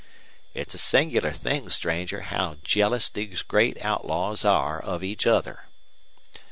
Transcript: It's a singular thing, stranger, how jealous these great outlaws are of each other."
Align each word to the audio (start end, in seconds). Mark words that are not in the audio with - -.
It's 0.55 0.73
a 0.73 0.79
singular 0.79 1.29
thing, 1.29 1.69
stranger, 1.69 2.21
how 2.21 2.55
jealous 2.63 3.07
these 3.07 3.43
great 3.43 3.77
outlaws 3.83 4.43
are 4.43 4.81
of 4.83 5.03
each 5.03 5.27
other." 5.27 5.65